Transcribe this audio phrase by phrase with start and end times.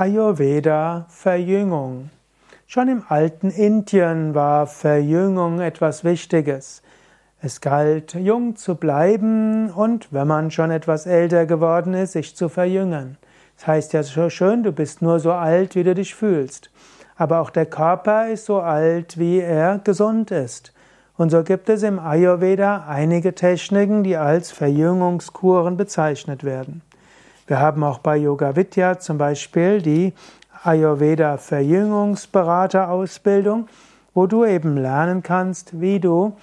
[0.00, 2.10] Ayurveda Verjüngung.
[2.68, 6.82] Schon im alten Indien war Verjüngung etwas Wichtiges.
[7.42, 12.48] Es galt, jung zu bleiben und wenn man schon etwas älter geworden ist, sich zu
[12.48, 13.18] verjüngern.
[13.56, 16.70] Das heißt ja so schön, du bist nur so alt, wie du dich fühlst.
[17.16, 20.72] Aber auch der Körper ist so alt, wie er gesund ist.
[21.16, 26.82] Und so gibt es im Ayurveda einige Techniken, die als Verjüngungskuren bezeichnet werden.
[27.48, 30.12] Wir haben auch bei Yoga Vidya zum Beispiel die
[30.64, 33.68] Ayurveda Verjüngungsberaterausbildung,
[34.12, 36.36] wo du eben lernen kannst, wie du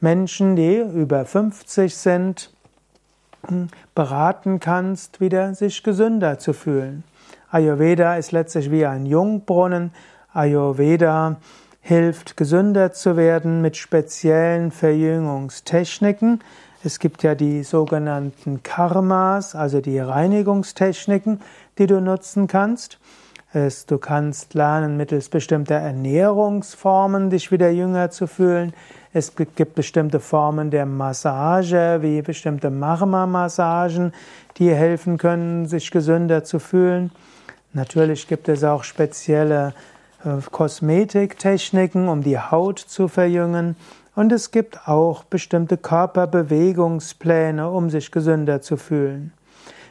[0.00, 2.50] Menschen, die über 50 sind,
[3.94, 7.04] beraten kannst, wieder sich gesünder zu fühlen.
[7.50, 9.92] Ayurveda ist letztlich wie ein Jungbrunnen.
[10.32, 11.36] Ayurveda
[11.82, 16.40] hilft, gesünder zu werden mit speziellen Verjüngungstechniken.
[16.84, 21.40] Es gibt ja die sogenannten Karmas, also die Reinigungstechniken,
[21.76, 22.98] die du nutzen kannst.
[23.86, 28.74] Du kannst lernen, mittels bestimmter Ernährungsformen dich wieder jünger zu fühlen.
[29.12, 34.12] Es gibt bestimmte Formen der Massage, wie bestimmte Marma-Massagen,
[34.58, 37.10] die helfen können, sich gesünder zu fühlen.
[37.72, 39.72] Natürlich gibt es auch spezielle
[40.24, 43.76] äh, Kosmetiktechniken, um die Haut zu verjüngen.
[44.18, 49.32] Und es gibt auch bestimmte Körperbewegungspläne, um sich gesünder zu fühlen.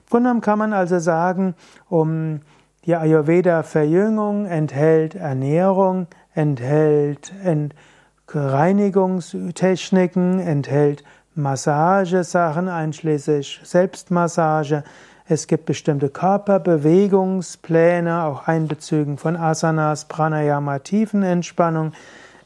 [0.00, 1.54] Im Grunde genommen kann man also sagen,
[1.88, 2.40] um
[2.86, 7.32] die Ayurveda-Verjüngung enthält Ernährung, enthält
[8.34, 11.04] Reinigungstechniken, enthält
[11.36, 14.82] Massagesachen, einschließlich Selbstmassage,
[15.28, 21.92] es gibt bestimmte Körperbewegungspläne, auch Einbezügen von Asanas, Pranayama, Tiefenentspannung.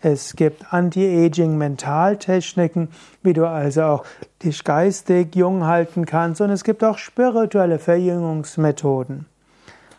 [0.03, 2.89] Es gibt Anti-Aging-Mentaltechniken,
[3.23, 4.03] wie du also auch
[4.43, 6.41] dich geistig jung halten kannst.
[6.41, 9.27] Und es gibt auch spirituelle Verjüngungsmethoden.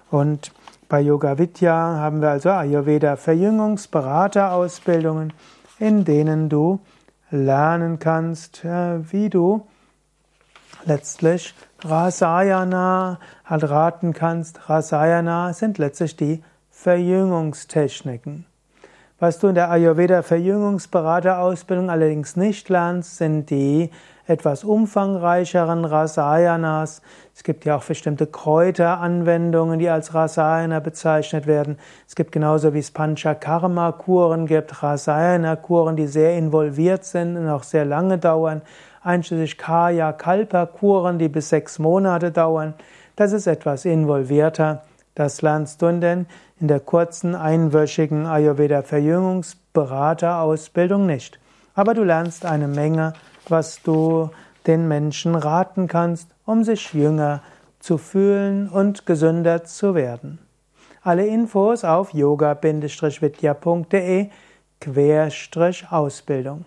[0.10, 0.52] Und
[0.90, 5.34] bei Yoga Vidya haben wir also Ayurveda Verjüngungsberaterausbildungen,
[5.78, 6.80] in denen du
[7.30, 9.68] lernen kannst, äh, wie du
[10.86, 11.54] letztlich
[11.84, 14.68] Rasayana halt raten kannst.
[14.68, 18.48] Rasayana sind letztlich die Verjüngungstechniken.
[19.22, 23.92] Was du in der Ayurveda Verjüngungsberaterausbildung allerdings nicht lernst, sind die
[24.26, 27.04] etwas umfangreicheren Rasayanas.
[27.36, 31.78] Es gibt ja auch bestimmte Kräuteranwendungen, die als Rasayana bezeichnet werden.
[32.08, 37.86] Es gibt genauso wie es Panchakarma-Kuren gibt, Rasayana-Kuren, die sehr involviert sind und auch sehr
[37.86, 38.64] lange dauern
[39.04, 42.74] einschließlich Kaya Kalpa Kuren, die bis sechs Monate dauern.
[43.16, 44.84] Das ist etwas involvierter.
[45.16, 46.26] Das lernst du denn
[46.60, 51.40] in der kurzen einwöchigen Ayurveda Verjüngungsberaterausbildung nicht.
[51.74, 53.14] Aber du lernst eine Menge,
[53.48, 54.30] was du
[54.68, 57.42] den Menschen raten kannst, um sich jünger
[57.80, 60.40] zu fühlen und gesünder zu werden.
[61.02, 64.30] Alle Infos auf yoga-vidya.de
[65.90, 66.66] Ausbildung.